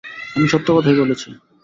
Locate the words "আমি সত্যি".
0.35-0.71